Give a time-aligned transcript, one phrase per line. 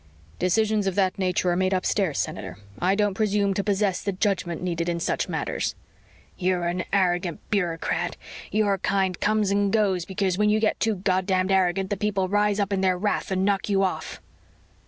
[0.39, 2.57] "Decisions of that nature are made upstairs, Senator.
[2.79, 5.75] I don't presume to possess the judgment needed in such matters."
[6.39, 8.17] "You're an arrogant bureaucrat!
[8.51, 12.59] Your kind comes and goes because when you get too goddamned arrogant the people rise
[12.59, 14.19] up in their wrath and knock you off."